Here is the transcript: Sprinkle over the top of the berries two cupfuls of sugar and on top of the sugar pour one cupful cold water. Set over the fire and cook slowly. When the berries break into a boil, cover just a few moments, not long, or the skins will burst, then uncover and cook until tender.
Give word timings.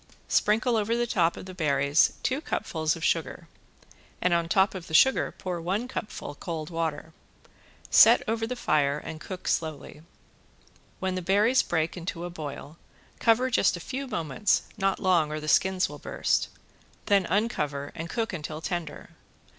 Sprinkle 0.27 0.77
over 0.77 0.95
the 0.97 1.05
top 1.05 1.37
of 1.37 1.45
the 1.45 1.53
berries 1.53 2.13
two 2.23 2.41
cupfuls 2.41 2.95
of 2.95 3.03
sugar 3.03 3.47
and 4.19 4.33
on 4.33 4.49
top 4.49 4.73
of 4.73 4.87
the 4.87 4.95
sugar 4.95 5.31
pour 5.37 5.61
one 5.61 5.87
cupful 5.87 6.33
cold 6.33 6.71
water. 6.71 7.13
Set 7.91 8.23
over 8.27 8.47
the 8.47 8.55
fire 8.55 8.97
and 8.97 9.21
cook 9.21 9.47
slowly. 9.47 10.01
When 10.99 11.13
the 11.13 11.21
berries 11.21 11.61
break 11.61 11.95
into 11.95 12.25
a 12.25 12.31
boil, 12.31 12.79
cover 13.19 13.51
just 13.51 13.77
a 13.77 13.79
few 13.79 14.07
moments, 14.07 14.63
not 14.75 14.99
long, 14.99 15.31
or 15.31 15.39
the 15.39 15.47
skins 15.47 15.87
will 15.87 15.99
burst, 15.99 16.47
then 17.05 17.27
uncover 17.29 17.91
and 17.93 18.09
cook 18.09 18.33
until 18.33 18.59
tender. 18.59 19.11